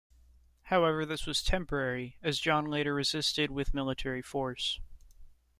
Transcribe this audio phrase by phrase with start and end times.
[0.63, 4.79] However, this was temporary, as John later resisted with military force.